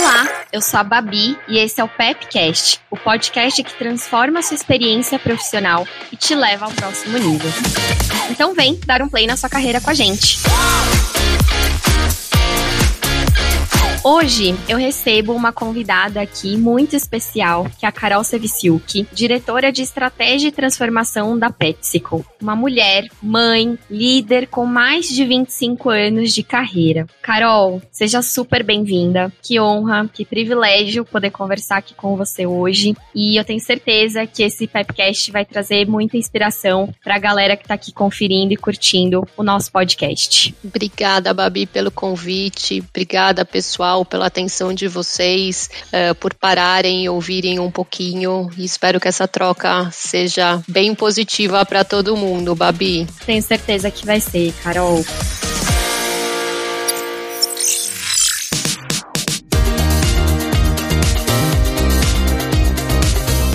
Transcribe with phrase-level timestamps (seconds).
[0.00, 4.42] Olá, eu sou a Babi e esse é o Pepcast, o podcast que transforma a
[4.42, 7.50] sua experiência profissional e te leva ao próximo nível.
[8.30, 10.38] Então vem dar um play na sua carreira com a gente.
[14.10, 19.82] Hoje eu recebo uma convidada aqui muito especial, que é a Carol Seviciuk, diretora de
[19.82, 22.24] estratégia e transformação da PepsiCo.
[22.40, 27.06] Uma mulher, mãe, líder com mais de 25 anos de carreira.
[27.20, 29.30] Carol, seja super bem-vinda.
[29.42, 32.96] Que honra, que privilégio poder conversar aqui com você hoje.
[33.14, 37.64] E eu tenho certeza que esse Pepcast vai trazer muita inspiração para a galera que
[37.64, 40.54] está aqui conferindo e curtindo o nosso podcast.
[40.64, 42.82] Obrigada, Babi, pelo convite.
[42.88, 48.50] Obrigada, pessoal pela atenção de vocês, uh, por pararem e ouvirem um pouquinho.
[48.56, 53.06] E espero que essa troca seja bem positiva para todo mundo, Babi.
[53.24, 55.04] Tenho certeza que vai ser, Carol.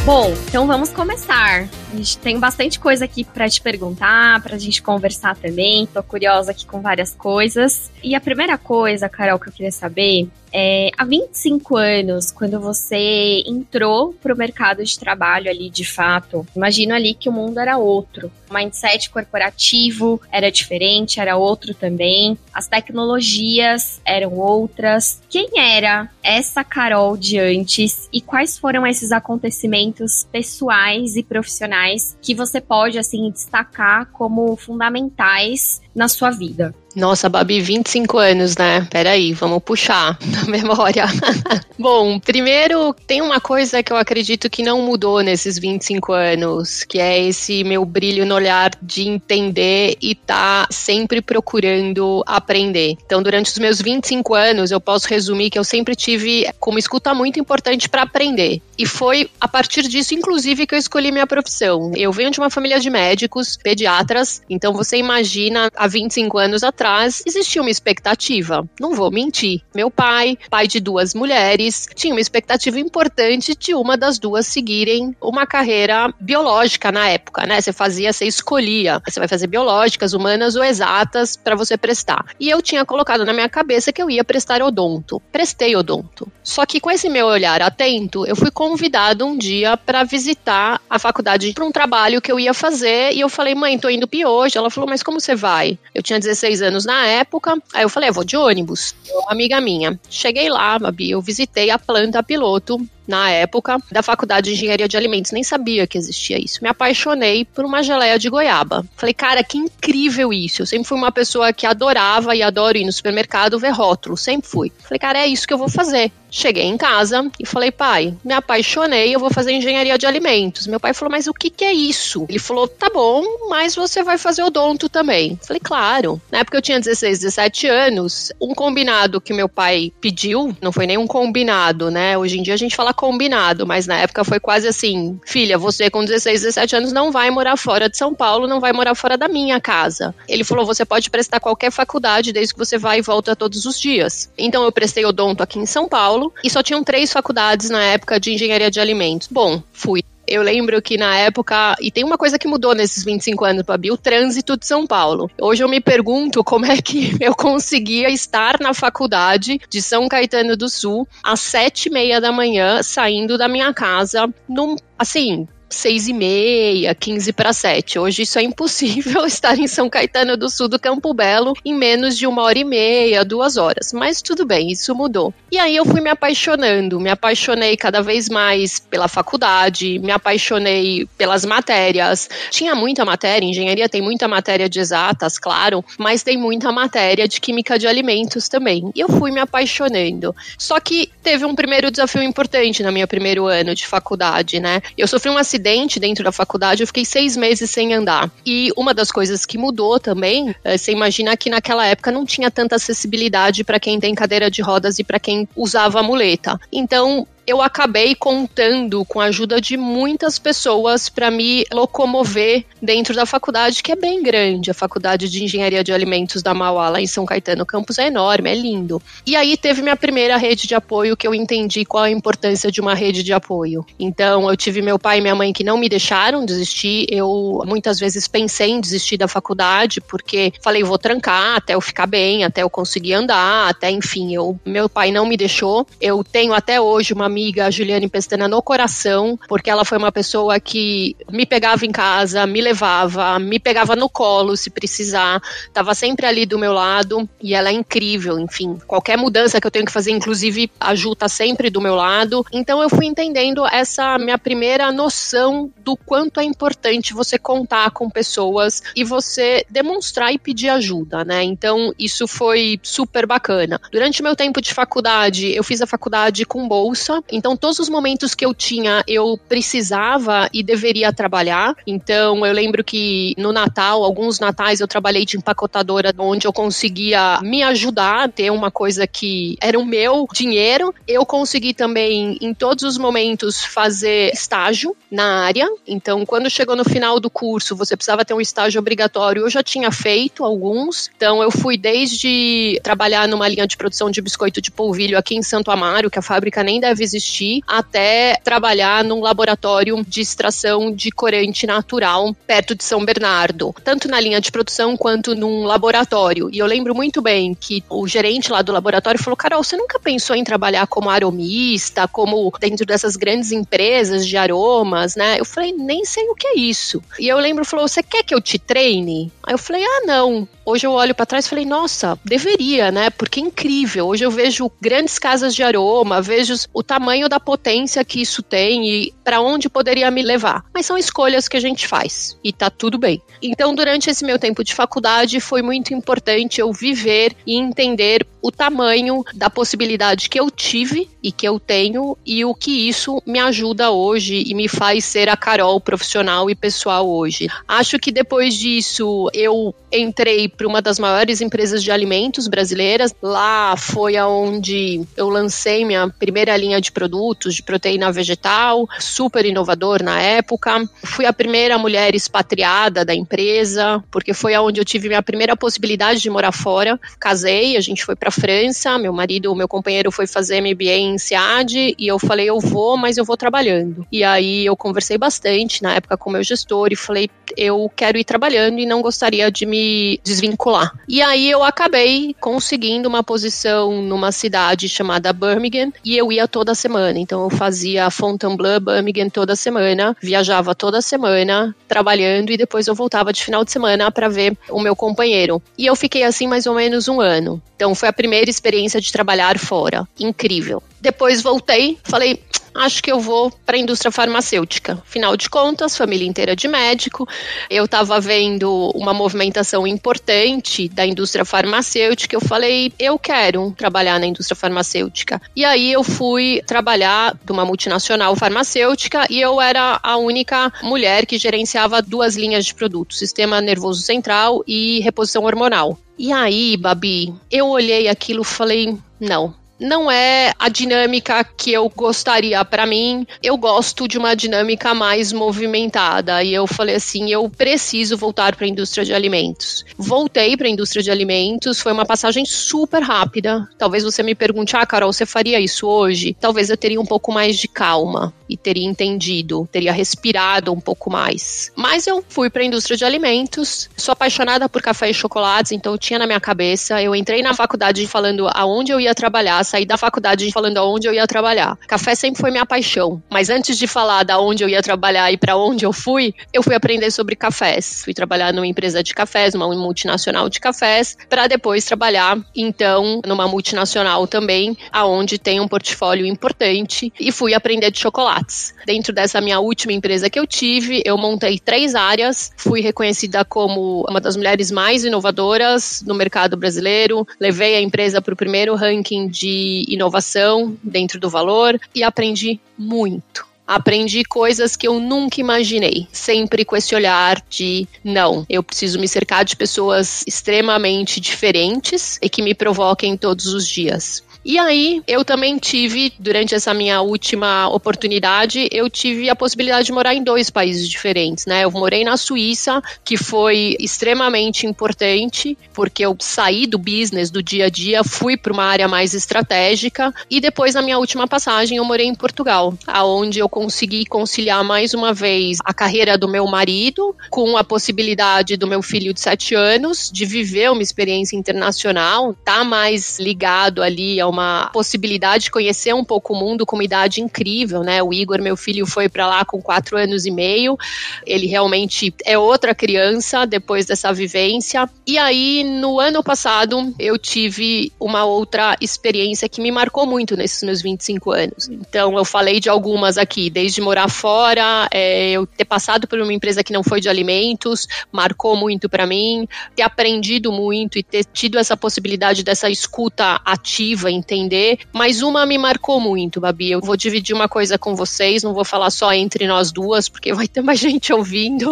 [0.05, 1.65] Bom, então vamos começar.
[1.93, 5.85] A gente tem bastante coisa aqui para te perguntar, para a gente conversar também.
[5.85, 7.89] Tô curiosa aqui com várias coisas.
[8.03, 13.41] E a primeira coisa, Carol, que eu queria saber é, há 25 anos, quando você
[13.47, 17.77] entrou para o mercado de trabalho ali de fato, imagino ali que o mundo era
[17.77, 18.31] outro.
[18.47, 22.37] O mindset corporativo era diferente, era outro também.
[22.53, 25.19] As tecnologias eram outras.
[25.27, 32.35] Quem era essa Carol de antes e quais foram esses acontecimentos pessoais e profissionais que
[32.35, 36.75] você pode assim destacar como fundamentais na sua vida?
[36.95, 38.87] Nossa, Babi, 25 anos, né?
[38.91, 41.05] Peraí, vamos puxar na memória.
[41.77, 46.99] Bom, primeiro, tem uma coisa que eu acredito que não mudou nesses 25 anos, que
[46.99, 52.95] é esse meu brilho no olhar de entender e tá sempre procurando aprender.
[53.05, 57.13] Então, durante os meus 25 anos, eu posso resumir que eu sempre tive como escuta
[57.13, 58.61] muito importante para aprender.
[58.77, 61.91] E foi a partir disso, inclusive, que eu escolhi minha profissão.
[61.95, 66.82] Eu venho de uma família de médicos, pediatras, então você imagina, há 25 anos atrás,
[67.25, 68.67] existia uma expectativa.
[68.79, 69.61] Não vou mentir.
[69.73, 75.15] Meu pai, pai de duas mulheres, tinha uma expectativa importante de uma das duas seguirem
[75.21, 77.61] uma carreira biológica na época, né?
[77.61, 79.01] Você fazia, você escolhia.
[79.07, 82.25] Você vai fazer biológicas, humanas ou exatas para você prestar.
[82.39, 85.21] E eu tinha colocado na minha cabeça que eu ia prestar odonto.
[85.31, 86.27] Prestei odonto.
[86.43, 90.99] Só que com esse meu olhar atento, eu fui convidado um dia para visitar a
[90.99, 94.57] faculdade para um trabalho que eu ia fazer e eu falei, mãe, tô indo hoje.
[94.57, 95.77] Ela falou, mas como você vai?
[95.93, 98.95] Eu tinha 16 anos na época, aí eu falei, eu vou de ônibus.
[99.27, 99.99] Amiga minha.
[100.09, 104.97] Cheguei lá, Babi, eu visitei a planta piloto na época, da Faculdade de Engenharia de
[104.97, 105.31] Alimentos.
[105.31, 106.59] Nem sabia que existia isso.
[106.61, 108.85] Me apaixonei por uma geleia de goiaba.
[108.95, 110.61] Falei, cara, que incrível isso.
[110.61, 114.17] Eu sempre fui uma pessoa que adorava e adoro ir no supermercado ver rótulo.
[114.17, 114.71] Sempre fui.
[114.79, 116.11] Falei, cara, é isso que eu vou fazer.
[116.35, 120.65] Cheguei em casa e falei, pai, me apaixonei, eu vou fazer engenharia de alimentos.
[120.65, 122.25] Meu pai falou, mas o que, que é isso?
[122.27, 125.39] Ele falou, tá bom, mas você vai fazer odonto também.
[125.43, 126.19] Falei, claro.
[126.31, 128.31] Na época eu tinha 16, 17 anos.
[128.41, 132.17] Um combinado que meu pai pediu, não foi nem um combinado, né?
[132.17, 135.89] Hoje em dia a gente fala combinado, mas na época foi quase assim: filha, você
[135.89, 139.17] com 16, 17 anos não vai morar fora de São Paulo, não vai morar fora
[139.17, 140.13] da minha casa.
[140.27, 143.79] Ele falou: você pode prestar qualquer faculdade desde que você vá e volta todos os
[143.79, 144.31] dias.
[144.37, 148.19] Então eu prestei odonto aqui em São Paulo e só tinham três faculdades na época
[148.19, 149.27] de engenharia de alimentos.
[149.31, 153.45] Bom, fui eu lembro que na época, e tem uma coisa que mudou nesses 25
[153.45, 155.29] anos, Babi, o trânsito de São Paulo.
[155.39, 160.55] Hoje eu me pergunto como é que eu conseguia estar na faculdade de São Caetano
[160.55, 166.07] do Sul às sete e meia da manhã, saindo da minha casa, num, assim, seis
[166.07, 167.97] e meia, quinze para sete.
[167.97, 172.17] Hoje isso é impossível estar em São Caetano do Sul do Campo Belo em menos
[172.17, 173.91] de uma hora e meia, duas horas.
[173.91, 175.33] Mas tudo bem, isso mudou.
[175.51, 181.07] E aí eu fui me apaixonando, me apaixonei cada vez mais pela faculdade, me apaixonei
[181.17, 182.29] pelas matérias.
[182.49, 187.41] Tinha muita matéria, engenharia tem muita matéria de exatas, claro, mas tem muita matéria de
[187.41, 188.91] química de alimentos também.
[188.95, 190.35] E eu fui me apaixonando.
[190.57, 194.81] Só que teve um primeiro desafio importante no meu primeiro ano de faculdade, né?
[194.97, 195.62] Eu sofri um acidente
[195.99, 198.29] dentro da faculdade, eu fiquei seis meses sem andar.
[198.45, 202.51] E uma das coisas que mudou também, é, você imagina que naquela época não tinha
[202.51, 206.59] tanta acessibilidade para quem tem cadeira de rodas e para quem usava muleta.
[206.71, 213.25] Então, eu acabei contando com a ajuda de muitas pessoas para me locomover dentro da
[213.25, 214.71] faculdade, que é bem grande.
[214.71, 217.63] A Faculdade de Engenharia de Alimentos da Mauá, lá em São Caetano.
[217.63, 219.01] O campus é enorme, é lindo.
[219.25, 222.79] E aí teve minha primeira rede de apoio que eu entendi qual a importância de
[222.79, 223.85] uma rede de apoio.
[223.99, 227.05] Então, eu tive meu pai e minha mãe que não me deixaram desistir.
[227.09, 232.07] Eu muitas vezes pensei em desistir da faculdade, porque falei, vou trancar até eu ficar
[232.07, 235.85] bem, até eu conseguir andar, até enfim, eu, meu pai não me deixou.
[235.99, 240.11] Eu tenho até hoje uma amiga, a Juliane Pestana, no coração, porque ela foi uma
[240.11, 245.95] pessoa que me pegava em casa, me levava, me pegava no colo se precisar, estava
[245.95, 248.77] sempre ali do meu lado e ela é incrível, enfim.
[248.85, 252.45] Qualquer mudança que eu tenho que fazer, inclusive, a Ju tá sempre do meu lado.
[252.51, 258.09] Então eu fui entendendo essa minha primeira noção do quanto é importante você contar com
[258.09, 261.41] pessoas e você demonstrar e pedir ajuda, né?
[261.43, 263.81] Então isso foi super bacana.
[263.91, 268.35] Durante meu tempo de faculdade, eu fiz a faculdade com bolsa, então todos os momentos
[268.35, 271.75] que eu tinha, eu precisava e deveria trabalhar.
[271.85, 277.39] Então eu lembro que no Natal, alguns natais eu trabalhei de empacotadora, onde eu conseguia
[277.41, 280.93] me ajudar a ter uma coisa que era o meu dinheiro.
[281.07, 285.67] Eu consegui também, em todos os momentos, fazer estágio na área.
[285.87, 289.43] Então, quando chegou no final do curso, você precisava ter um estágio obrigatório.
[289.43, 291.09] Eu já tinha feito alguns.
[291.15, 295.43] Então, eu fui desde trabalhar numa linha de produção de biscoito de polvilho aqui em
[295.43, 301.11] Santo Amaro, que a fábrica nem deve existir, até trabalhar num laboratório de extração de
[301.11, 306.49] corante natural perto de São Bernardo, tanto na linha de produção quanto num laboratório.
[306.51, 309.99] E eu lembro muito bem que o gerente lá do laboratório falou: Carol, você nunca
[309.99, 315.39] pensou em trabalhar como aromista, como dentro dessas grandes empresas de aromas, né?
[315.39, 317.01] Eu falei: nem sei o que é isso.
[317.19, 319.31] E eu lembro, falou: você quer que eu te treine?
[319.43, 320.47] Aí eu falei: ah, não.
[320.65, 323.09] Hoje eu olho para trás e falei, nossa, deveria, né?
[323.09, 324.07] Porque é incrível.
[324.07, 328.87] Hoje eu vejo grandes casas de aroma, vejo o tamanho da potência que isso tem
[328.87, 330.63] e para onde poderia me levar.
[330.73, 333.21] Mas são escolhas que a gente faz e tá tudo bem.
[333.41, 338.51] Então, durante esse meu tempo de faculdade, foi muito importante eu viver e entender o
[338.51, 343.39] tamanho da possibilidade que eu tive e que eu tenho e o que isso me
[343.39, 347.47] ajuda hoje e me faz ser a Carol profissional e pessoal hoje.
[347.65, 353.15] Acho que depois disso eu entrei para uma das maiores empresas de alimentos brasileiras.
[353.21, 360.03] Lá foi aonde eu lancei minha primeira linha de produtos de proteína vegetal, super inovador
[360.03, 360.83] na época.
[361.05, 366.19] Fui a primeira mulher expatriada da empresa, porque foi aonde eu tive minha primeira possibilidade
[366.19, 366.99] de morar fora.
[367.17, 371.95] Casei, a gente foi para França, meu marido, meu companheiro foi fazer MBA em SEAD
[371.97, 374.05] e eu falei, eu vou, mas eu vou trabalhando.
[374.11, 378.23] E aí eu conversei bastante na época com meu gestor e falei, eu quero ir
[378.23, 380.91] trabalhando e não gostaria de me desvincular.
[381.07, 386.73] E aí eu acabei conseguindo uma posição numa cidade chamada Birmingham e eu ia toda
[386.75, 387.19] semana.
[387.19, 393.31] Então eu fazia Fontainebleau, Birmingham toda semana, viajava toda semana trabalhando e depois eu voltava
[393.31, 395.61] de final de semana para ver o meu companheiro.
[395.77, 397.61] E eu fiquei assim mais ou menos um ano.
[397.75, 400.07] Então foi a primeira experiência de trabalhar fora.
[400.17, 400.81] Incrível.
[401.03, 402.39] Depois voltei, falei,
[402.73, 404.93] acho que eu vou para a indústria farmacêutica.
[405.05, 407.27] Afinal de contas, família inteira de médico.
[407.69, 412.37] Eu estava vendo uma movimentação importante da indústria farmacêutica.
[412.37, 415.41] Eu falei, eu quero trabalhar na indústria farmacêutica.
[415.53, 421.37] E aí eu fui trabalhar numa multinacional farmacêutica e eu era a única mulher que
[421.37, 425.99] gerenciava duas linhas de produtos: sistema nervoso central e reposição hormonal.
[426.17, 429.53] E aí, Babi, eu olhei aquilo e falei, não,
[429.83, 433.27] não é a dinâmica que eu gostaria para mim.
[433.43, 436.41] Eu gosto de uma dinâmica mais movimentada.
[436.41, 439.83] E eu falei assim, eu preciso voltar para a indústria de alimentos.
[439.97, 443.67] Voltei para a indústria de alimentos, foi uma passagem super rápida.
[443.77, 446.35] Talvez você me pergunte: "Ah, Carol, você faria isso hoje?".
[446.39, 451.09] Talvez eu teria um pouco mais de calma e teria entendido, teria respirado um pouco
[451.09, 451.71] mais.
[451.75, 453.89] Mas eu fui para a indústria de alimentos.
[453.97, 457.01] Sou apaixonada por café e chocolates, então eu tinha na minha cabeça.
[457.01, 461.13] Eu entrei na faculdade falando aonde eu ia trabalhar saí da faculdade falando aonde eu
[461.13, 461.75] ia trabalhar.
[461.87, 465.37] Café sempre foi minha paixão, mas antes de falar da onde eu ia trabalhar e
[465.37, 468.03] para onde eu fui, eu fui aprender sobre cafés.
[468.03, 473.47] Fui trabalhar numa empresa de cafés, uma multinacional de cafés, para depois trabalhar então numa
[473.47, 478.75] multinacional também, aonde tem um portfólio importante e fui aprender de chocolates.
[478.85, 484.05] Dentro dessa minha última empresa que eu tive, eu montei três áreas, fui reconhecida como
[484.07, 489.27] uma das mulheres mais inovadoras no mercado brasileiro, levei a empresa para o primeiro ranking
[489.27, 489.52] de
[489.87, 493.45] inovação dentro do valor e aprendi muito.
[493.65, 499.07] Aprendi coisas que eu nunca imaginei, sempre com esse olhar de não, eu preciso me
[499.07, 504.21] cercar de pessoas extremamente diferentes e que me provoquem todos os dias.
[504.45, 509.93] E aí, eu também tive, durante essa minha última oportunidade, eu tive a possibilidade de
[509.93, 511.63] morar em dois países diferentes, né?
[511.63, 517.67] Eu morei na Suíça, que foi extremamente importante, porque eu saí do business, do dia
[517.67, 521.85] a dia, fui para uma área mais estratégica, e depois, na minha última passagem, eu
[521.85, 527.15] morei em Portugal, aonde eu consegui conciliar mais uma vez a carreira do meu marido
[527.29, 532.63] com a possibilidade do meu filho de sete anos de viver uma experiência internacional, tá
[532.65, 537.21] mais ligado ali a uma possibilidade de conhecer um pouco o mundo com uma idade
[537.21, 538.01] incrível, né?
[538.01, 540.77] O Igor, meu filho, foi para lá com quatro anos e meio.
[541.25, 544.89] Ele realmente é outra criança depois dessa vivência.
[545.05, 550.63] E aí, no ano passado, eu tive uma outra experiência que me marcou muito nesses
[550.63, 551.69] meus 25 anos.
[551.69, 556.33] Então, eu falei de algumas aqui, desde morar fora, é, eu ter passado por uma
[556.33, 561.23] empresa que não foi de alimentos, marcou muito para mim, ter aprendido muito e ter
[561.25, 564.79] tido essa possibilidade dessa escuta ativa, entender.
[564.91, 566.71] Mas uma me marcou muito, Babi.
[566.71, 570.33] Eu vou dividir uma coisa com vocês, não vou falar só entre nós duas, porque
[570.33, 571.69] vai ter mais gente ouvindo.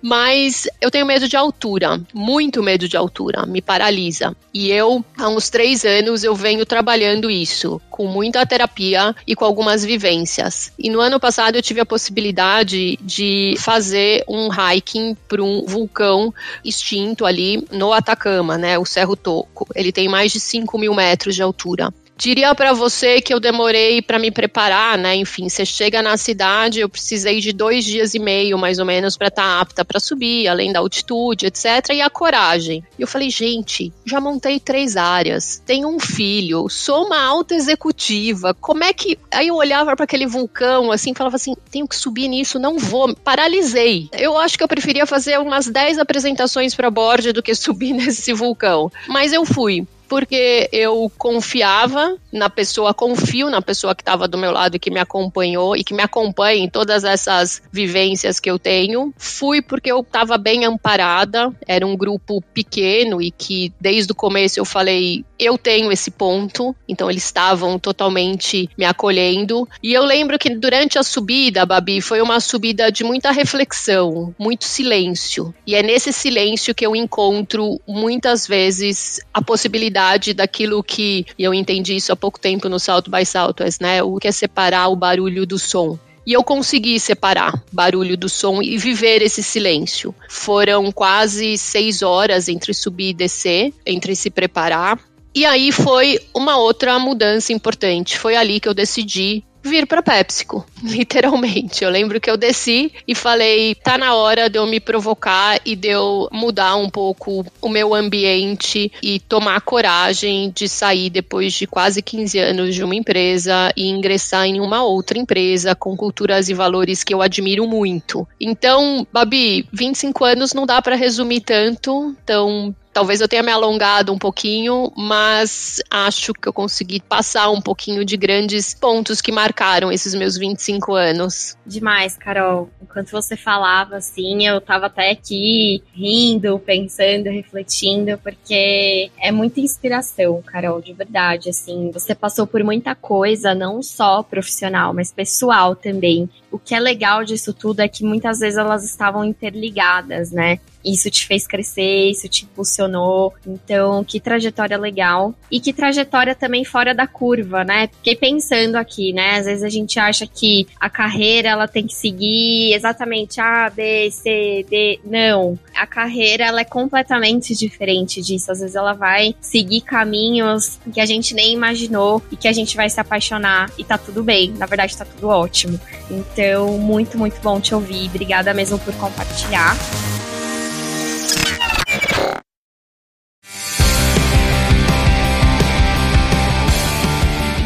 [0.00, 4.36] Mas eu tenho medo de altura, muito medo de altura, me paralisa.
[4.52, 9.44] E eu, há uns três anos, eu venho trabalhando isso, com muita terapia e com
[9.44, 10.72] algumas vivências.
[10.78, 16.32] E no ano passado eu tive a possibilidade de fazer um hiking para um vulcão
[16.64, 18.78] extinto ali no Atacama, né?
[18.78, 19.66] O Cerro Toco.
[19.74, 21.85] Ele tem mais de 5 mil metros de altura.
[22.16, 25.14] Diria para você que eu demorei para me preparar, né?
[25.16, 29.18] Enfim, você chega na cidade, eu precisei de dois dias e meio, mais ou menos,
[29.18, 31.90] para estar tá apta para subir, além da altitude, etc.
[31.92, 32.82] E a coragem.
[32.98, 38.54] E eu falei, gente, já montei três áreas, tenho um filho, sou uma alta executiva.
[38.54, 39.18] Como é que.
[39.30, 43.14] Aí eu olhava para aquele vulcão, assim, falava assim: tenho que subir nisso, não vou.
[43.14, 44.08] Paralisei.
[44.12, 48.32] Eu acho que eu preferia fazer umas 10 apresentações para bordo do que subir nesse
[48.32, 48.90] vulcão.
[49.06, 54.52] Mas eu fui porque eu confiava na pessoa, confio na pessoa que estava do meu
[54.52, 58.58] lado e que me acompanhou e que me acompanha em todas essas vivências que eu
[58.58, 59.12] tenho.
[59.16, 64.60] Fui porque eu estava bem amparada, era um grupo pequeno e que desde o começo
[64.60, 69.68] eu falei, eu tenho esse ponto, então eles estavam totalmente me acolhendo.
[69.82, 74.64] E eu lembro que durante a subida, Babi, foi uma subida de muita reflexão, muito
[74.64, 75.54] silêncio.
[75.66, 81.96] E é nesse silêncio que eu encontro muitas vezes a possibilidade daquilo que eu entendi
[81.96, 84.02] isso há pouco tempo no Salto by Southwest, né?
[84.02, 85.96] O que é separar o barulho do som.
[86.26, 90.12] E eu consegui separar barulho do som e viver esse silêncio.
[90.28, 94.98] Foram quase seis horas entre subir e descer, entre se preparar.
[95.32, 98.18] E aí foi uma outra mudança importante.
[98.18, 101.84] Foi ali que eu decidi vir para PepsiCo, literalmente.
[101.84, 105.76] Eu lembro que eu desci e falei, tá na hora de eu me provocar e
[105.76, 111.66] de eu mudar um pouco o meu ambiente e tomar coragem de sair depois de
[111.66, 116.54] quase 15 anos de uma empresa e ingressar em uma outra empresa com culturas e
[116.54, 118.26] valores que eu admiro muito.
[118.40, 124.10] Então, Babi, 25 anos não dá para resumir tanto, então Talvez eu tenha me alongado
[124.10, 129.92] um pouquinho, mas acho que eu consegui passar um pouquinho de grandes pontos que marcaram
[129.92, 131.58] esses meus 25 anos.
[131.66, 132.70] Demais, Carol.
[132.80, 140.40] Enquanto você falava assim, eu tava até aqui rindo, pensando, refletindo, porque é muita inspiração,
[140.40, 141.50] Carol, de verdade.
[141.50, 146.30] Assim, você passou por muita coisa, não só profissional, mas pessoal também.
[146.50, 150.58] O que é legal disso tudo é que muitas vezes elas estavam interligadas, né?
[150.86, 153.34] Isso te fez crescer, isso te impulsionou.
[153.44, 155.34] Então, que trajetória legal.
[155.50, 157.88] E que trajetória também fora da curva, né?
[157.88, 159.38] Fiquei pensando aqui, né?
[159.38, 164.10] Às vezes a gente acha que a carreira ela tem que seguir exatamente A, B,
[164.12, 165.00] C, D.
[165.04, 165.58] Não.
[165.74, 168.52] A carreira ela é completamente diferente disso.
[168.52, 172.76] Às vezes ela vai seguir caminhos que a gente nem imaginou e que a gente
[172.76, 174.52] vai se apaixonar e tá tudo bem.
[174.56, 175.80] Na verdade, tá tudo ótimo.
[176.10, 178.08] Então, muito, muito bom te ouvir.
[178.08, 179.76] Obrigada mesmo por compartilhar.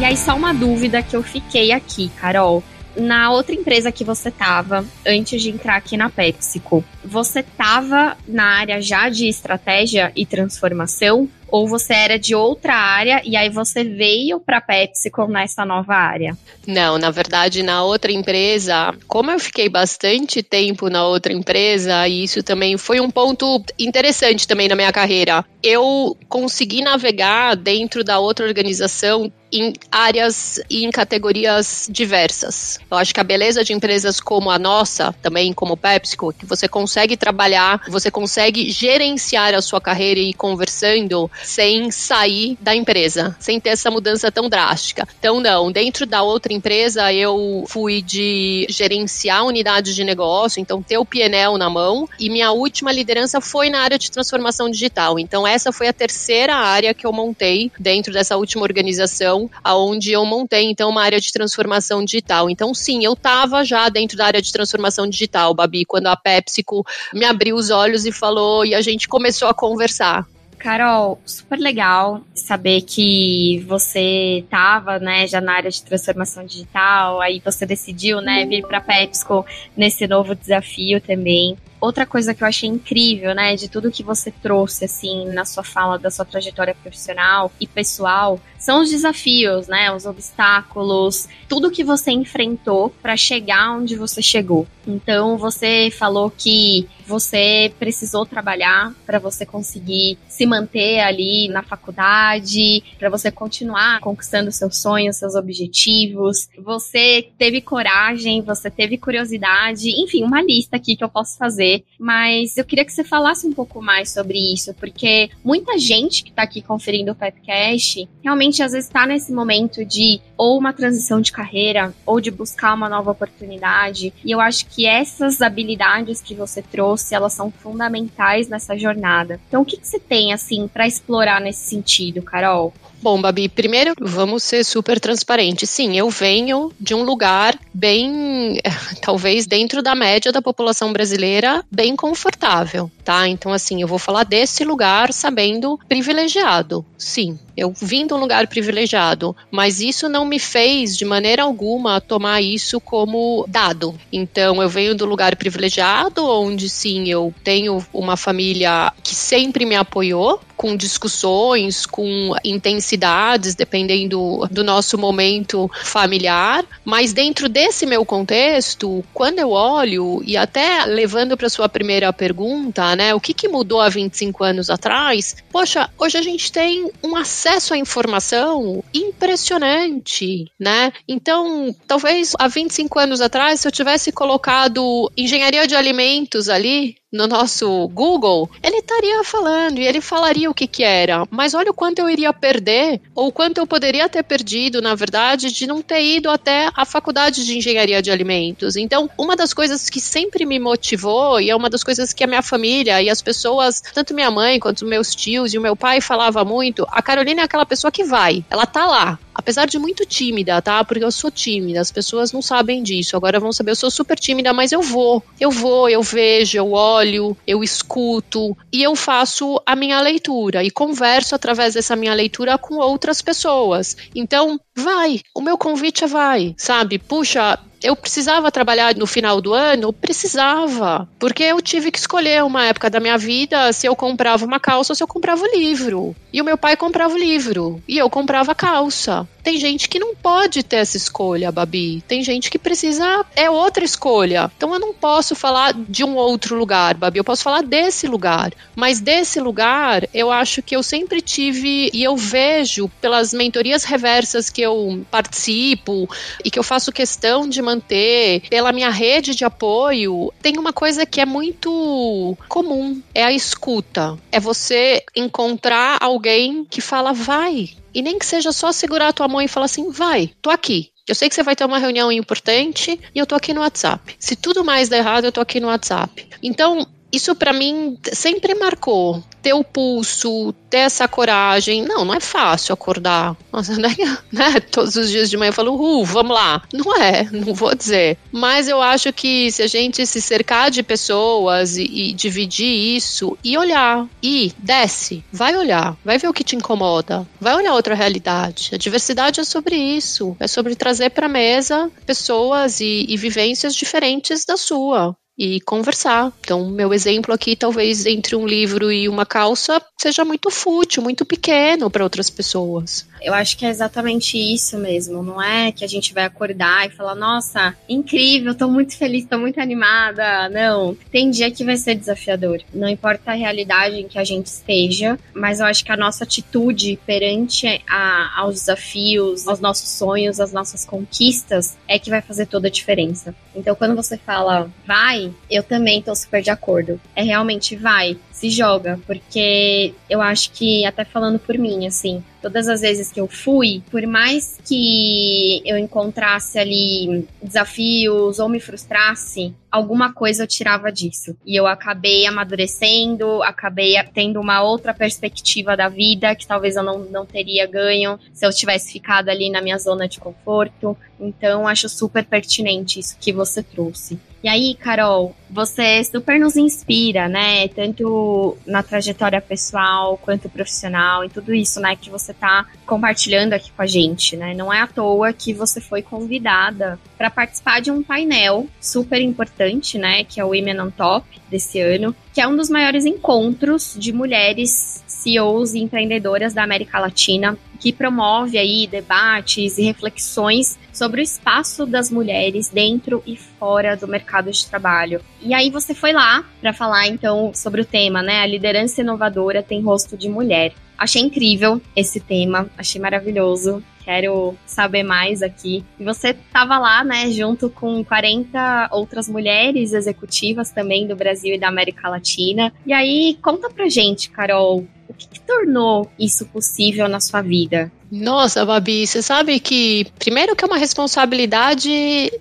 [0.01, 2.63] E aí, só uma dúvida que eu fiquei aqui, Carol.
[2.97, 8.45] Na outra empresa que você estava, antes de entrar aqui na PepsiCo, você estava na
[8.45, 11.29] área já de estratégia e transformação?
[11.51, 15.93] Ou você era de outra área e aí você veio para a PepsiCo nessa nova
[15.93, 16.37] área?
[16.65, 22.23] Não, na verdade, na outra empresa, como eu fiquei bastante tempo na outra empresa, e
[22.23, 25.43] isso também foi um ponto interessante também na minha carreira.
[25.61, 32.79] Eu consegui navegar dentro da outra organização em áreas e em categorias diversas.
[32.89, 36.67] Eu acho que a beleza de empresas como a nossa, também como PepsiCo, que você
[36.67, 43.35] consegue trabalhar, você consegue gerenciar a sua carreira e ir conversando sem sair da empresa,
[43.39, 45.07] sem ter essa mudança tão drástica.
[45.19, 50.97] Então, não, dentro da outra empresa eu fui de gerenciar unidades de negócio, então ter
[50.97, 55.19] o PNL na mão, e minha última liderança foi na área de transformação digital.
[55.19, 60.25] Então, essa foi a terceira área que eu montei dentro dessa última organização, aonde eu
[60.25, 62.49] montei então uma área de transformação digital.
[62.49, 66.85] Então, sim, eu estava já dentro da área de transformação digital, Babi, quando a PepsiCo
[67.13, 70.25] me abriu os olhos e falou e a gente começou a conversar.
[70.61, 77.41] Carol, super legal saber que você estava, né, já na área de transformação digital, aí
[77.43, 79.43] você decidiu, né, vir para PepsiCo
[79.75, 81.57] nesse novo desafio também.
[81.81, 85.63] Outra coisa que eu achei incrível, né, de tudo que você trouxe, assim, na sua
[85.63, 91.83] fala da sua trajetória profissional e pessoal, são os desafios, né, os obstáculos, tudo que
[91.83, 94.67] você enfrentou para chegar onde você chegou.
[94.85, 102.83] Então, você falou que você precisou trabalhar para você conseguir se manter ali na faculdade,
[102.97, 106.47] para você continuar conquistando seus sonhos, seus objetivos.
[106.57, 112.57] Você teve coragem, você teve curiosidade, enfim, uma lista aqui que eu posso fazer mas
[112.57, 116.43] eu queria que você falasse um pouco mais sobre isso, porque muita gente que está
[116.43, 121.31] aqui conferindo o podcast realmente às vezes está nesse momento de ou uma transição de
[121.31, 124.13] carreira ou de buscar uma nova oportunidade.
[124.23, 129.39] E eu acho que essas habilidades que você trouxe, elas são fundamentais nessa jornada.
[129.47, 132.73] Então, o que, que você tem assim para explorar nesse sentido, Carol?
[133.01, 135.67] Bom, Babi, primeiro vamos ser super transparentes.
[135.71, 138.59] Sim, eu venho de um lugar bem,
[139.01, 143.27] talvez dentro da média da população brasileira, bem confortável, tá?
[143.27, 146.85] Então, assim, eu vou falar desse lugar sabendo privilegiado.
[146.95, 152.01] Sim, eu vim de um lugar privilegiado, mas isso não me fez de maneira alguma
[152.01, 153.95] tomar isso como dado.
[154.11, 159.75] Então, eu venho do lugar privilegiado, onde sim, eu tenho uma família que sempre me
[159.75, 166.63] apoiou, com discussões, com intensidades, dependendo do nosso momento familiar.
[166.85, 172.95] Mas dentro desse meu contexto, quando eu olho, e até levando para sua primeira pergunta,
[172.95, 175.35] né, o que, que mudou há 25 anos atrás?
[175.51, 180.93] Poxa, hoje a gente tem um acesso à informação impressionante, né?
[181.07, 187.27] Então, talvez há 25 anos atrás, se eu tivesse colocado engenharia de alimentos ali, no
[187.27, 191.27] nosso Google, ele estaria falando e ele falaria o que que era.
[191.29, 195.51] Mas olha o quanto eu iria perder, ou quanto eu poderia ter perdido, na verdade,
[195.51, 198.75] de não ter ido até a faculdade de engenharia de alimentos.
[198.75, 202.27] Então, uma das coisas que sempre me motivou, e é uma das coisas que a
[202.27, 205.99] minha família e as pessoas, tanto minha mãe quanto meus tios e o meu pai
[205.99, 209.19] falava muito, a Carolina é aquela pessoa que vai, ela tá lá.
[209.41, 210.83] Apesar de muito tímida, tá?
[210.83, 213.17] Porque eu sou tímida, as pessoas não sabem disso.
[213.17, 215.23] Agora vão saber, eu sou super tímida, mas eu vou.
[215.39, 220.69] Eu vou, eu vejo, eu olho, eu escuto e eu faço a minha leitura e
[220.69, 223.97] converso através dessa minha leitura com outras pessoas.
[224.13, 225.21] Então, vai.
[225.33, 226.99] O meu convite é vai, sabe?
[226.99, 229.91] Puxa, eu precisava trabalhar no final do ano?
[229.91, 231.09] Precisava.
[231.19, 234.91] Porque eu tive que escolher uma época da minha vida se eu comprava uma calça
[234.91, 236.15] ou se eu comprava o livro.
[236.33, 237.81] E o meu pai comprava o livro.
[237.87, 239.27] E eu comprava a calça.
[239.43, 242.03] Tem gente que não pode ter essa escolha, Babi.
[242.07, 243.25] Tem gente que precisa.
[243.35, 244.51] É outra escolha.
[244.55, 247.17] Então eu não posso falar de um outro lugar, Babi.
[247.17, 248.53] Eu posso falar desse lugar.
[248.75, 251.89] Mas desse lugar, eu acho que eu sempre tive.
[251.91, 256.07] E eu vejo pelas mentorias reversas que eu participo
[256.45, 261.05] e que eu faço questão de manter, pela minha rede de apoio, tem uma coisa
[261.05, 264.17] que é muito comum: é a escuta.
[264.31, 266.20] É você encontrar alguém
[266.69, 269.89] que fala, vai, e nem que seja só segurar a tua mão e falar assim:
[269.89, 270.91] vai, tô aqui.
[271.07, 274.15] Eu sei que você vai ter uma reunião importante e eu tô aqui no WhatsApp.
[274.19, 276.27] Se tudo mais der errado, eu tô aqui no WhatsApp.
[276.41, 281.83] Então, isso para mim sempre marcou ter o pulso, ter essa coragem.
[281.83, 283.35] Não, não é fácil acordar.
[283.51, 283.95] Nossa, né?
[284.31, 284.59] né?
[284.59, 286.61] Todos os dias de manhã eu falo, uh, vamos lá.
[286.71, 288.17] Não é, não vou dizer.
[288.31, 293.37] Mas eu acho que se a gente se cercar de pessoas e, e dividir isso
[293.43, 297.95] e olhar, e desce, vai olhar, vai ver o que te incomoda, vai olhar outra
[297.95, 298.69] realidade.
[298.73, 304.45] A diversidade é sobre isso, é sobre trazer para mesa pessoas e, e vivências diferentes
[304.45, 306.31] da sua e conversar.
[306.41, 311.25] Então, meu exemplo aqui, talvez entre um livro e uma calça, seja muito fútil, muito
[311.25, 313.07] pequeno para outras pessoas.
[313.21, 315.21] Eu acho que é exatamente isso mesmo.
[315.21, 319.37] Não é que a gente vai acordar e falar, nossa, incrível, tô muito feliz, tô
[319.37, 320.49] muito animada.
[320.49, 320.97] Não.
[321.11, 322.61] Tem dia que vai ser desafiador.
[322.73, 326.23] Não importa a realidade em que a gente esteja, mas eu acho que a nossa
[326.23, 332.47] atitude perante a, aos desafios, aos nossos sonhos, às nossas conquistas, é que vai fazer
[332.47, 333.35] toda a diferença.
[333.55, 336.99] Então, quando você fala, vai, eu também tô super de acordo.
[337.15, 342.67] É realmente vai se joga, porque eu acho que, até falando por mim, assim, todas
[342.67, 349.53] as vezes que eu fui, por mais que eu encontrasse ali desafios ou me frustrasse,
[349.71, 351.35] alguma coisa eu tirava disso.
[351.45, 356.99] E eu acabei amadurecendo, acabei tendo uma outra perspectiva da vida que talvez eu não,
[356.99, 360.97] não teria ganho se eu tivesse ficado ali na minha zona de conforto.
[361.19, 364.19] Então, acho super pertinente isso que você trouxe.
[364.43, 367.67] E aí, Carol, você super nos inspira, né?
[367.67, 371.95] Tanto na trajetória pessoal quanto profissional e tudo isso, né?
[371.95, 374.53] Que você tá compartilhando aqui com a gente, né?
[374.53, 379.97] Não é à toa que você foi convidada para participar de um painel super importante,
[379.97, 380.23] né?
[380.23, 384.11] Que é o Women on Top desse ano, que é um dos maiores encontros de
[384.11, 391.23] mulheres CEOs e empreendedoras da América Latina, que promove aí debates e reflexões sobre o
[391.23, 395.19] espaço das mulheres dentro e fora do mercado de trabalho.
[395.41, 398.41] E aí você foi lá para falar então sobre o tema, né?
[398.41, 400.73] A liderança inovadora tem rosto de mulher.
[400.95, 403.83] Achei incrível esse tema, achei maravilhoso.
[404.05, 405.83] Quero saber mais aqui.
[405.99, 411.59] E você estava lá, né, junto com 40 outras mulheres executivas também do Brasil e
[411.59, 412.71] da América Latina.
[412.85, 417.70] E aí, conta pra gente, Carol, o que, que tornou isso possível na sua vida?
[417.71, 421.89] leader Nossa, Babi, você sabe que, primeiro, que é uma responsabilidade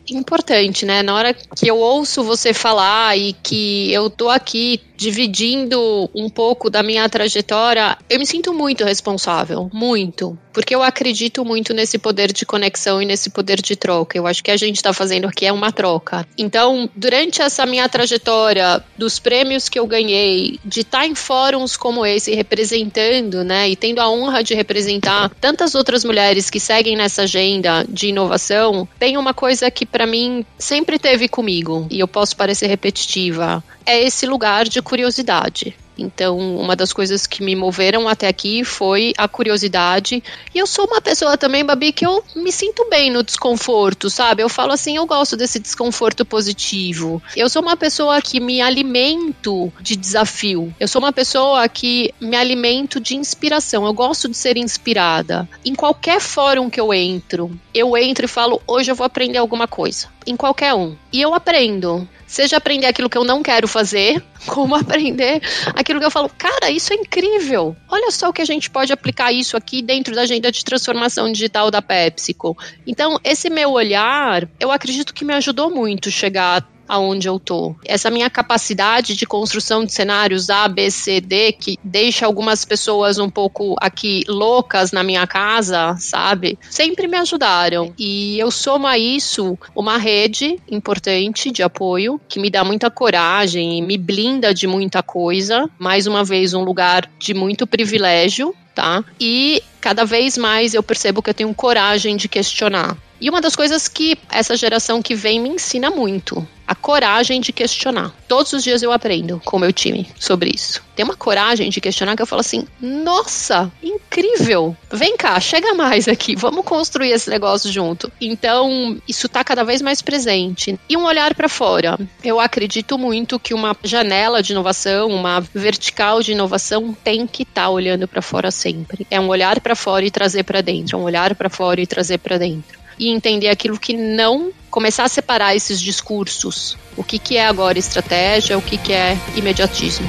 [0.08, 1.00] importante, né?
[1.00, 6.68] Na hora que eu ouço você falar e que eu tô aqui dividindo um pouco
[6.68, 12.30] da minha trajetória, eu me sinto muito responsável, muito, porque eu acredito muito nesse poder
[12.32, 14.18] de conexão e nesse poder de troca.
[14.18, 16.26] Eu acho que a gente está fazendo aqui é uma troca.
[16.36, 22.04] Então, durante essa minha trajetória, dos prêmios que eu ganhei, de estar em fóruns como
[22.04, 27.22] esse, representando, né, e tendo a honra de representar tantas outras mulheres que seguem nessa
[27.22, 32.36] agenda de inovação, tem uma coisa que para mim sempre teve comigo, e eu posso
[32.36, 35.76] parecer repetitiva, é esse lugar de curiosidade.
[36.00, 40.22] Então, uma das coisas que me moveram até aqui foi a curiosidade.
[40.54, 44.42] E eu sou uma pessoa também, Babi, que eu me sinto bem no desconforto, sabe?
[44.42, 47.22] Eu falo assim, eu gosto desse desconforto positivo.
[47.36, 50.74] Eu sou uma pessoa que me alimento de desafio.
[50.80, 53.84] Eu sou uma pessoa que me alimento de inspiração.
[53.84, 55.48] Eu gosto de ser inspirada.
[55.64, 59.68] Em qualquer fórum que eu entro, eu entro e falo, hoje eu vou aprender alguma
[59.68, 60.08] coisa.
[60.26, 60.96] Em qualquer um.
[61.12, 62.08] E eu aprendo.
[62.26, 65.42] Seja aprender aquilo que eu não quero fazer, como aprender
[65.74, 67.74] aquilo que eu falo, cara, isso é incrível.
[67.88, 71.32] Olha só o que a gente pode aplicar isso aqui dentro da agenda de transformação
[71.32, 72.56] digital da PepsiCo.
[72.86, 77.76] Então, esse meu olhar, eu acredito que me ajudou muito chegar aonde eu tô.
[77.84, 83.16] Essa minha capacidade de construção de cenários A, B, C, D, que deixa algumas pessoas
[83.18, 86.58] um pouco aqui loucas na minha casa, sabe?
[86.68, 87.94] Sempre me ajudaram.
[87.96, 93.78] E eu somo a isso uma rede importante de apoio que me dá muita coragem
[93.78, 95.70] e me blinda de muita coisa.
[95.78, 99.04] Mais uma vez, um lugar de muito privilégio, tá?
[99.20, 102.96] E cada vez mais eu percebo que eu tenho coragem de questionar.
[103.20, 107.52] E uma das coisas que essa geração que vem me ensina muito, a coragem de
[107.52, 108.14] questionar.
[108.28, 110.80] Todos os dias eu aprendo com o meu time sobre isso.
[110.94, 114.76] Tem uma coragem de questionar que eu falo assim: nossa, incrível!
[114.92, 118.12] Vem cá, chega mais aqui, vamos construir esse negócio junto.
[118.20, 120.78] Então, isso está cada vez mais presente.
[120.88, 121.98] E um olhar para fora.
[122.22, 127.62] Eu acredito muito que uma janela de inovação, uma vertical de inovação, tem que estar
[127.62, 129.04] tá olhando para fora sempre.
[129.10, 131.86] É um olhar para fora e trazer para dentro, é um olhar para fora e
[131.86, 136.76] trazer para dentro e entender aquilo que não começar a separar esses discursos.
[136.98, 140.06] O que, que é agora estratégia, o que, que é imediatismo.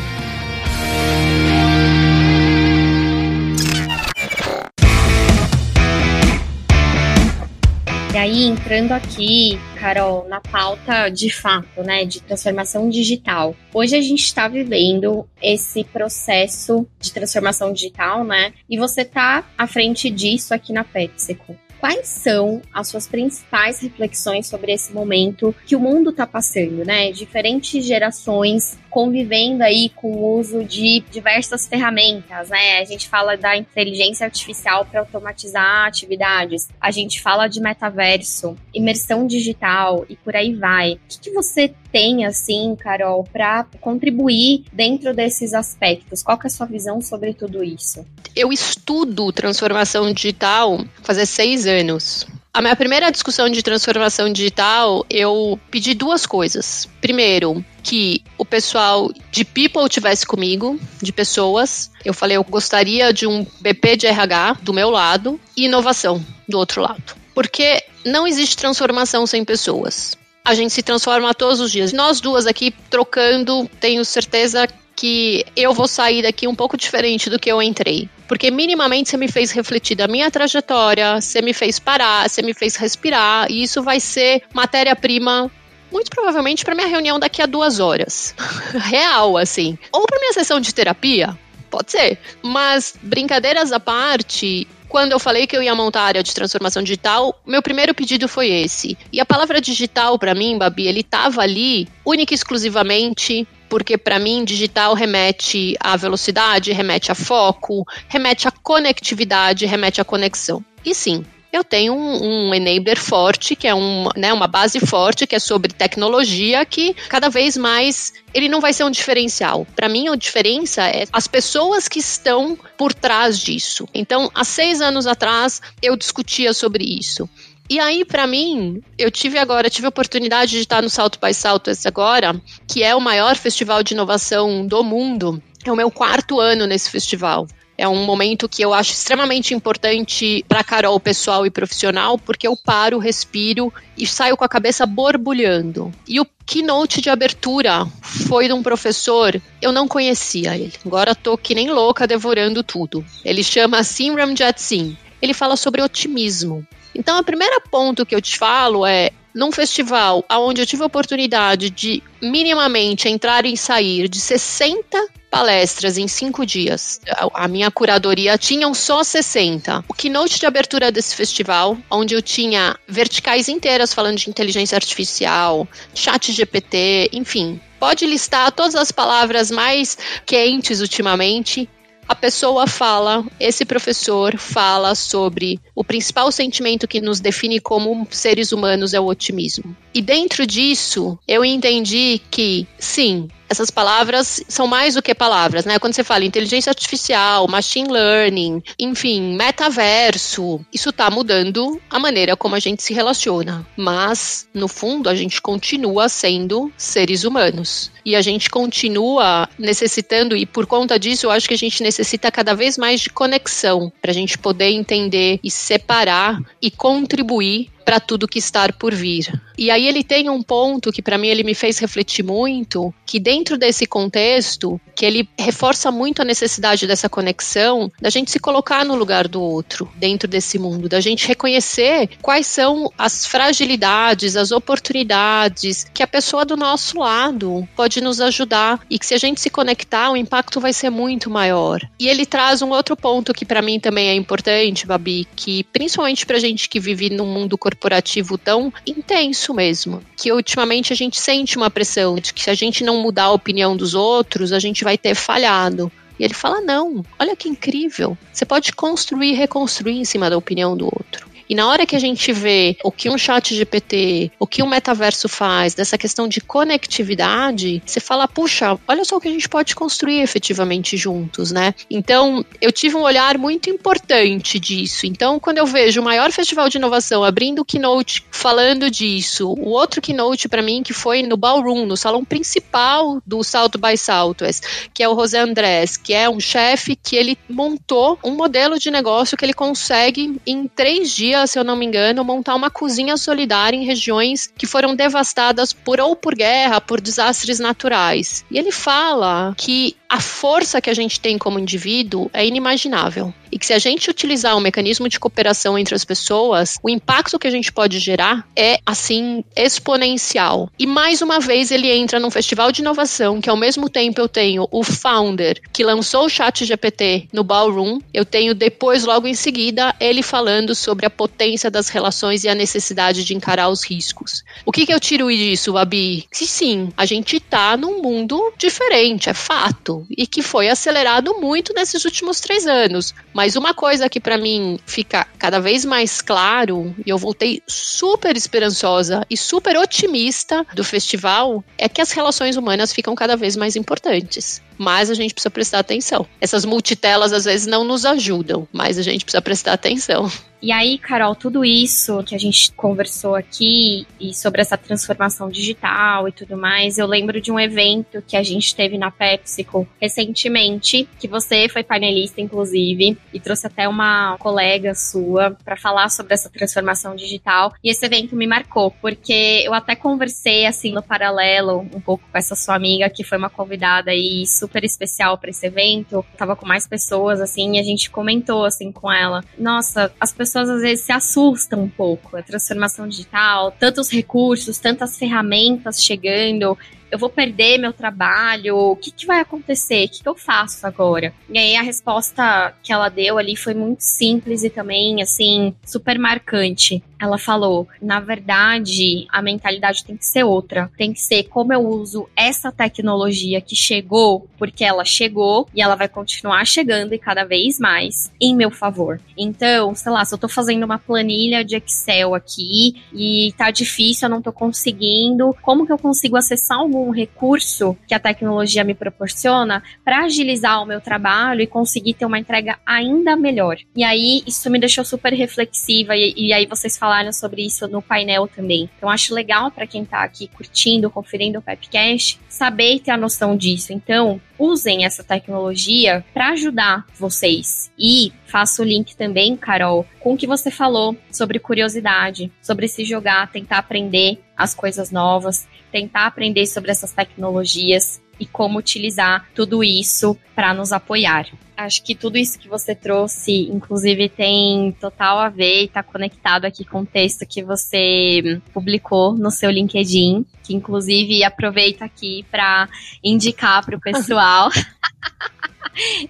[8.13, 13.55] E aí, entrando aqui, Carol, na pauta de fato, né, de transformação digital.
[13.73, 18.51] Hoje a gente está vivendo esse processo de transformação digital, né?
[18.69, 24.45] E você está à frente disso aqui na PepsiCo quais são as suas principais reflexões
[24.45, 27.11] sobre esse momento que o mundo está passando, né?
[27.11, 32.79] Diferentes gerações convivendo aí com o uso de diversas ferramentas, né?
[32.79, 39.25] A gente fala da inteligência artificial para automatizar atividades, a gente fala de metaverso, imersão
[39.25, 40.93] digital e por aí vai.
[40.93, 46.21] O que, que você tem, assim, Carol, para contribuir dentro desses aspectos?
[46.21, 48.05] Qual é a sua visão sobre tudo isso?
[48.35, 52.27] Eu estudo transformação digital fazer seis anos.
[52.53, 56.85] A minha primeira discussão de transformação digital, eu pedi duas coisas.
[56.99, 61.89] Primeiro, que o pessoal de people tivesse comigo, de pessoas.
[62.03, 66.57] Eu falei, eu gostaria de um BP de RH do meu lado e inovação do
[66.57, 67.15] outro lado.
[67.33, 70.17] Porque não existe transformação sem pessoas.
[70.43, 71.93] A gente se transforma todos os dias.
[71.93, 74.67] Nós duas aqui trocando, tenho certeza
[75.01, 78.07] que eu vou sair daqui um pouco diferente do que eu entrei.
[78.27, 82.53] Porque minimamente você me fez refletir da minha trajetória, você me fez parar, você me
[82.53, 85.49] fez respirar, e isso vai ser matéria-prima
[85.91, 88.35] muito provavelmente para minha reunião daqui a duas horas.
[88.77, 89.75] Real, assim.
[89.91, 91.35] Ou para minha sessão de terapia.
[91.71, 92.19] Pode ser.
[92.43, 96.83] Mas, brincadeiras à parte, quando eu falei que eu ia montar a área de transformação
[96.83, 98.95] digital, meu primeiro pedido foi esse.
[99.11, 104.19] E a palavra digital, para mim, Babi, ele tava ali única e exclusivamente porque para
[104.19, 110.61] mim digital remete à velocidade, remete a foco, remete à conectividade, remete à conexão.
[110.83, 115.25] E sim, eu tenho um, um enabler forte, que é um, né, uma base forte,
[115.25, 119.65] que é sobre tecnologia, que cada vez mais ele não vai ser um diferencial.
[119.73, 123.87] Para mim, a diferença é as pessoas que estão por trás disso.
[123.93, 127.29] Então, há seis anos atrás, eu discutia sobre isso.
[127.71, 131.33] E aí, para mim, eu tive agora, tive a oportunidade de estar no Salto by
[131.33, 132.35] Salto agora,
[132.67, 135.41] que é o maior festival de inovação do mundo.
[135.63, 137.47] É o meu quarto ano nesse festival.
[137.77, 142.57] É um momento que eu acho extremamente importante para Carol pessoal e profissional, porque eu
[142.57, 145.93] paro, respiro e saio com a cabeça borbulhando.
[146.05, 150.73] E o keynote de abertura foi de um professor, eu não conhecia ele.
[150.85, 153.05] Agora tô que nem louca devorando tudo.
[153.23, 154.97] Ele chama Simram Jatsin.
[155.21, 156.67] Ele fala sobre otimismo.
[156.93, 160.87] Então, a primeira ponto que eu te falo é num festival onde eu tive a
[160.87, 166.99] oportunidade de minimamente entrar e sair de 60 palestras em cinco dias.
[167.33, 169.85] A minha curadoria tinham só 60.
[169.87, 175.65] O keynote de abertura desse festival, onde eu tinha verticais inteiras falando de inteligência artificial,
[175.95, 177.61] chat GPT, enfim.
[177.79, 181.67] Pode listar todas as palavras mais quentes ultimamente
[182.11, 188.51] a pessoa fala, esse professor fala sobre o principal sentimento que nos define como seres
[188.51, 189.73] humanos é o otimismo.
[189.93, 195.77] E dentro disso, eu entendi que, sim, essas palavras são mais do que palavras, né?
[195.77, 202.55] Quando você fala inteligência artificial, machine learning, enfim, metaverso, isso está mudando a maneira como
[202.55, 203.67] a gente se relaciona.
[203.75, 207.91] Mas, no fundo, a gente continua sendo seres humanos.
[208.05, 212.31] E a gente continua necessitando, e por conta disso, eu acho que a gente necessita
[212.31, 217.99] cada vez mais de conexão para a gente poder entender e separar e contribuir para
[217.99, 219.31] tudo que está por vir.
[219.57, 223.19] E aí ele tem um ponto que para mim ele me fez refletir muito, que
[223.19, 228.83] dentro desse contexto, que ele reforça muito a necessidade dessa conexão, da gente se colocar
[228.85, 234.51] no lugar do outro, dentro desse mundo, da gente reconhecer quais são as fragilidades, as
[234.51, 239.39] oportunidades que a pessoa do nosso lado pode nos ajudar e que se a gente
[239.39, 241.81] se conectar, o impacto vai ser muito maior.
[241.99, 246.25] E ele traz um outro ponto que para mim também é importante, Babi, que principalmente
[246.25, 251.57] pra gente que vive num mundo corporativo tão intenso mesmo, que ultimamente a gente sente
[251.57, 254.83] uma pressão de que se a gente não mudar a opinião dos outros, a gente
[254.83, 255.91] vai ter falhado.
[256.19, 258.17] E ele fala: não, olha que incrível.
[258.31, 261.30] Você pode construir e reconstruir em cima da opinião do outro.
[261.51, 264.69] E na hora que a gente vê o que um chat GPT, o que um
[264.69, 269.49] metaverso faz, dessa questão de conectividade, você fala, puxa, olha só o que a gente
[269.49, 271.75] pode construir efetivamente juntos, né?
[271.89, 275.05] Então, eu tive um olhar muito importante disso.
[275.05, 279.71] Então, quando eu vejo o maior festival de inovação abrindo o keynote falando disso, o
[279.71, 284.63] outro keynote para mim que foi no ballroom, no salão principal do Salto by Southwest,
[284.93, 288.89] que é o José Andrés, que é um chefe que ele montou um modelo de
[288.89, 293.17] negócio que ele consegue em três dias se eu não me engano, montar uma cozinha
[293.17, 298.45] solidária em regiões que foram devastadas por ou por guerra, por desastres naturais.
[298.49, 303.33] E ele fala que a força que a gente tem como indivíduo é inimaginável.
[303.49, 307.39] E que se a gente utilizar um mecanismo de cooperação entre as pessoas, o impacto
[307.39, 310.69] que a gente pode gerar é, assim, exponencial.
[310.77, 314.27] E mais uma vez ele entra num festival de inovação que ao mesmo tempo eu
[314.27, 319.33] tenho o founder que lançou o chat GPT no Ballroom, eu tenho depois, logo em
[319.33, 324.43] seguida, ele falando sobre a potência das relações e a necessidade de encarar os riscos.
[324.65, 326.27] O que, que eu tiro disso, Abi?
[326.29, 331.73] Que sim, a gente tá num mundo diferente, é fato e que foi acelerado muito
[331.73, 333.13] nesses últimos três anos.
[333.33, 338.35] Mas uma coisa que para mim fica cada vez mais claro, e eu voltei super
[338.35, 343.75] esperançosa e super otimista do festival, é que as relações humanas ficam cada vez mais
[343.75, 344.61] importantes.
[344.77, 346.25] Mas a gente precisa prestar atenção.
[346.39, 350.31] Essas multitelas às vezes não nos ajudam, mas a gente precisa prestar atenção.
[350.61, 356.27] E aí, Carol, tudo isso que a gente conversou aqui e sobre essa transformação digital
[356.27, 361.09] e tudo mais, eu lembro de um evento que a gente teve na PepsiCo recentemente,
[361.19, 366.47] que você foi painelista, inclusive, e trouxe até uma colega sua para falar sobre essa
[366.47, 367.73] transformação digital.
[367.83, 372.37] E esse evento me marcou, porque eu até conversei, assim, no paralelo, um pouco com
[372.37, 376.23] essa sua amiga, que foi uma convidada aí super especial para esse evento.
[376.37, 379.43] tava com mais pessoas, assim, e a gente comentou, assim, com ela.
[379.57, 382.35] Nossa, as pessoas pessoas às vezes se assustam um pouco.
[382.35, 386.77] A transformação digital, tantos recursos, tantas ferramentas chegando
[387.11, 390.05] eu vou perder meu trabalho, o que, que vai acontecer?
[390.05, 391.33] O que, que eu faço agora?
[391.49, 396.17] E aí a resposta que ela deu ali foi muito simples e também, assim, super
[396.17, 397.03] marcante.
[397.19, 400.89] Ela falou: na verdade, a mentalidade tem que ser outra.
[400.97, 405.95] Tem que ser como eu uso essa tecnologia que chegou, porque ela chegou e ela
[405.95, 409.19] vai continuar chegando e cada vez mais em meu favor.
[409.37, 414.25] Então, sei lá, se eu tô fazendo uma planilha de Excel aqui e tá difícil,
[414.25, 418.83] eu não tô conseguindo, como que eu consigo acessar algum um recurso que a tecnologia
[418.83, 423.77] me proporciona para agilizar o meu trabalho e conseguir ter uma entrega ainda melhor.
[423.95, 428.01] E aí, isso me deixou super reflexiva, e, e aí vocês falaram sobre isso no
[428.01, 428.89] painel também.
[428.97, 433.17] Então, acho legal para quem está aqui curtindo, conferindo o Pepcast, saber e ter a
[433.17, 433.93] noção disso.
[433.93, 437.91] Então, usem essa tecnologia para ajudar vocês.
[437.97, 443.03] E faço o link também, Carol, com o que você falou sobre curiosidade, sobre se
[443.03, 449.83] jogar, tentar aprender as coisas novas, tentar aprender sobre essas tecnologias e como utilizar tudo
[449.83, 451.47] isso para nos apoiar.
[451.77, 456.65] Acho que tudo isso que você trouxe, inclusive, tem total a ver e está conectado
[456.65, 462.89] aqui com o texto que você publicou no seu LinkedIn, que inclusive aproveita aqui para
[463.23, 464.69] indicar para o pessoal.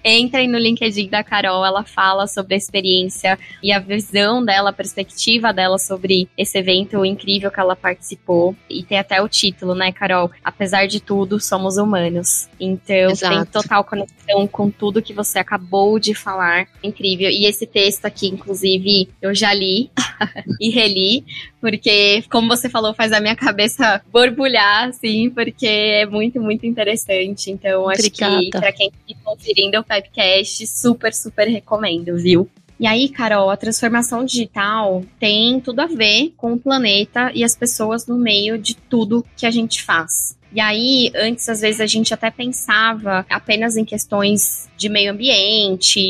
[0.04, 4.72] Entrem no LinkedIn da Carol, ela fala sobre a experiência e a visão dela, a
[4.72, 8.54] perspectiva dela sobre esse evento incrível que ela participou.
[8.68, 10.30] E tem até o título, né, Carol?
[10.44, 12.48] Apesar de tudo, somos humanos.
[12.58, 13.34] Então Exato.
[13.34, 16.66] tem total conexão com tudo que você acabou de falar.
[16.82, 17.30] Incrível.
[17.30, 19.90] E esse texto aqui, inclusive, eu já li
[20.60, 21.24] e reli,
[21.60, 27.50] porque, como você falou, faz a minha cabeça borbulhar, assim, porque é muito, muito interessante.
[27.50, 28.40] Então, acho Obrigada.
[28.40, 29.04] que para quem está
[29.52, 32.48] conferindo o Pipecast, super, super recomendo, viu?
[32.80, 37.54] E aí, Carol, a transformação digital tem tudo a ver com o planeta e as
[37.54, 40.36] pessoas no meio de tudo que a gente faz.
[40.54, 46.00] E aí, antes, às vezes, a gente até pensava apenas em questões de meio ambiente,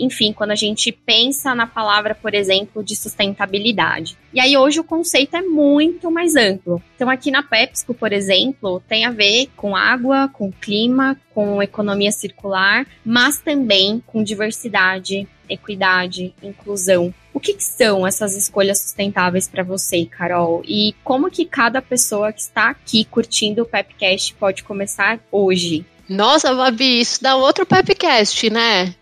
[0.00, 4.16] enfim, quando a gente pensa na palavra, por exemplo, de sustentabilidade.
[4.32, 6.80] E aí, hoje, o conceito é muito mais amplo.
[6.94, 12.12] Então, aqui na PepsiCo, por exemplo, tem a ver com água, com clima, com economia
[12.12, 17.12] circular, mas também com diversidade, equidade, inclusão.
[17.38, 20.60] O que, que são essas escolhas sustentáveis para você, Carol?
[20.66, 25.86] E como que cada pessoa que está aqui curtindo o Pepcast pode começar hoje?
[26.08, 28.92] Nossa, Babi, isso dá outro Pepcast, né?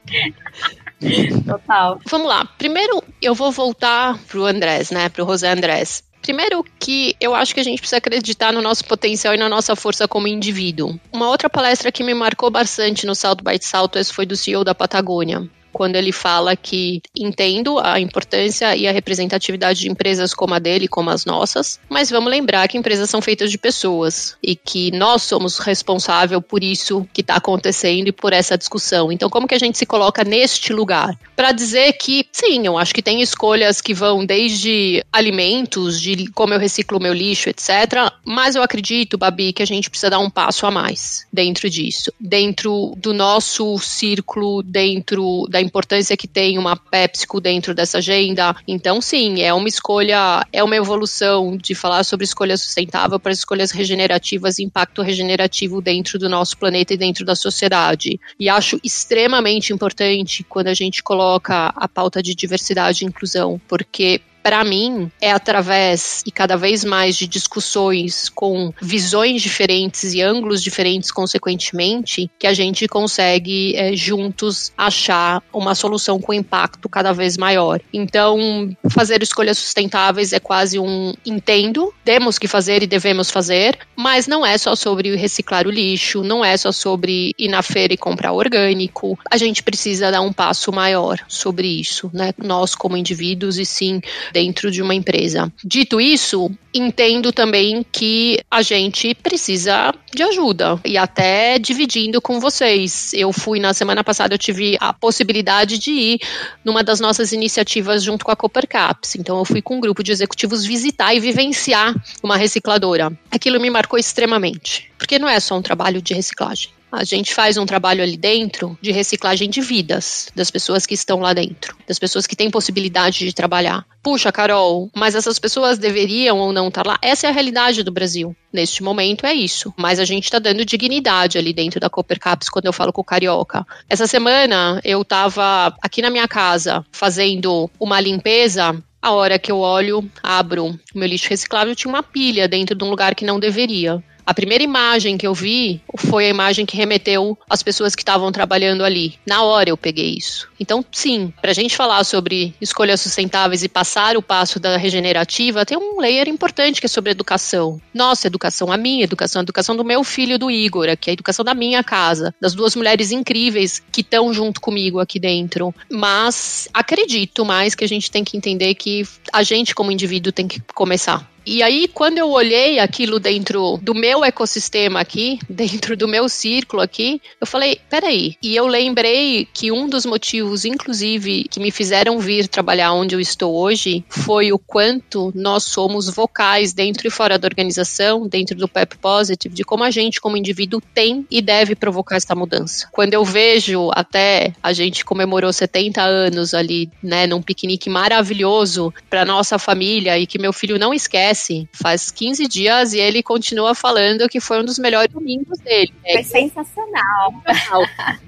[1.46, 1.98] Total.
[2.10, 2.44] Vamos lá.
[2.58, 5.08] Primeiro, eu vou voltar pro Andrés, né?
[5.08, 6.04] Pro José Andrés.
[6.20, 9.74] Primeiro que eu acho que a gente precisa acreditar no nosso potencial e na nossa
[9.74, 11.00] força como indivíduo.
[11.10, 14.74] Uma outra palestra que me marcou bastante no Salto by Salto foi do CEO da
[14.74, 20.58] Patagônia quando ele fala que entendo a importância e a representatividade de empresas como a
[20.58, 24.90] dele, como as nossas, mas vamos lembrar que empresas são feitas de pessoas e que
[24.92, 29.12] nós somos responsáveis por isso que está acontecendo e por essa discussão.
[29.12, 31.14] Então, como que a gente se coloca neste lugar?
[31.36, 36.54] Para dizer que, sim, eu acho que tem escolhas que vão desde alimentos, de como
[36.54, 38.10] eu reciclo meu lixo, etc.
[38.24, 42.10] Mas eu acredito, Babi, que a gente precisa dar um passo a mais dentro disso,
[42.18, 48.54] dentro do nosso círculo, dentro da importância que tem uma PepsiCo dentro dessa agenda.
[48.66, 53.70] Então, sim, é uma escolha, é uma evolução de falar sobre escolha sustentável para escolhas
[53.70, 58.18] regenerativas e impacto regenerativo dentro do nosso planeta e dentro da sociedade.
[58.38, 64.20] E acho extremamente importante quando a gente coloca a pauta de diversidade e inclusão, porque
[64.46, 70.62] para mim, é através e cada vez mais de discussões com visões diferentes e ângulos
[70.62, 77.36] diferentes, consequentemente, que a gente consegue é, juntos achar uma solução com impacto cada vez
[77.36, 77.80] maior.
[77.92, 84.28] Então, fazer escolhas sustentáveis é quase um entendo, temos que fazer e devemos fazer, mas
[84.28, 87.96] não é só sobre reciclar o lixo, não é só sobre ir na feira e
[87.96, 89.18] comprar orgânico.
[89.28, 92.32] A gente precisa dar um passo maior sobre isso, né?
[92.38, 94.00] Nós como indivíduos e sim
[94.36, 95.50] dentro de uma empresa.
[95.64, 103.14] Dito isso, entendo também que a gente precisa de ajuda e até dividindo com vocês.
[103.14, 106.18] Eu fui na semana passada, eu tive a possibilidade de ir
[106.62, 109.14] numa das nossas iniciativas junto com a Copper Caps.
[109.14, 113.10] Então eu fui com um grupo de executivos visitar e vivenciar uma recicladora.
[113.30, 116.75] Aquilo me marcou extremamente, porque não é só um trabalho de reciclagem.
[116.90, 121.20] A gente faz um trabalho ali dentro de reciclagem de vidas das pessoas que estão
[121.20, 123.84] lá dentro, das pessoas que têm possibilidade de trabalhar.
[124.02, 126.96] Puxa, Carol, mas essas pessoas deveriam ou não estar lá?
[127.02, 128.34] Essa é a realidade do Brasil.
[128.52, 129.74] Neste momento é isso.
[129.76, 133.00] Mas a gente está dando dignidade ali dentro da Copper Caps quando eu falo com
[133.00, 133.66] o Carioca.
[133.88, 139.58] Essa semana eu estava aqui na minha casa fazendo uma limpeza a hora que eu
[139.58, 143.38] olho, abro o meu lixo reciclável, tinha uma pilha dentro de um lugar que não
[143.38, 144.02] deveria.
[144.26, 148.32] A primeira imagem que eu vi foi a imagem que remeteu às pessoas que estavam
[148.32, 149.14] trabalhando ali.
[149.24, 150.48] Na hora eu peguei isso.
[150.58, 155.64] Então, sim, para a gente falar sobre escolhas sustentáveis e passar o passo da regenerativa,
[155.64, 157.80] tem um layer importante que é sobre educação.
[157.94, 161.14] Nossa, educação a minha, educação, a educação do meu filho, do Igor, que é a
[161.14, 165.72] educação da minha casa, das duas mulheres incríveis que estão junto comigo aqui dentro.
[165.88, 170.48] Mas acredito mais que a gente tem que entender que a gente, como indivíduo, tem
[170.48, 176.08] que começar e aí, quando eu olhei aquilo dentro do meu ecossistema aqui, dentro do
[176.08, 178.34] meu círculo aqui, eu falei, peraí.
[178.42, 183.20] E eu lembrei que um dos motivos, inclusive, que me fizeram vir trabalhar onde eu
[183.20, 188.66] estou hoje, foi o quanto nós somos vocais dentro e fora da organização, dentro do
[188.66, 192.88] PEP Positive, de como a gente, como indivíduo, tem e deve provocar essa mudança.
[192.90, 199.24] Quando eu vejo até a gente comemorou 70 anos ali, né, num piquenique maravilhoso para
[199.24, 203.74] nossa família e que meu filho não esquece acontece faz 15 dias e ele continua
[203.74, 205.92] falando que foi um dos melhores domingos dele.
[206.04, 206.14] Né?
[206.14, 207.34] Foi sensacional.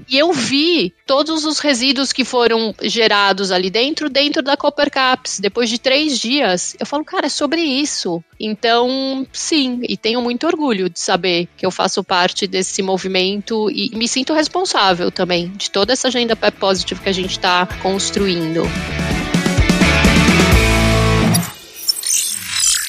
[0.08, 5.40] e eu vi todos os resíduos que foram gerados ali dentro, dentro da Copper Caps.
[5.40, 8.22] Depois de três dias, eu falo, cara, é sobre isso.
[8.38, 13.90] Então, sim, e tenho muito orgulho de saber que eu faço parte desse movimento e
[13.96, 18.62] me sinto responsável também de toda essa agenda Pep Positive que a gente está construindo.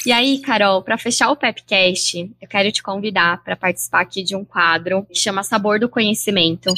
[0.06, 4.36] E aí, Carol, para fechar o Pepcast, eu quero te convidar para participar aqui de
[4.36, 6.74] um quadro que chama Sabor do Conhecimento.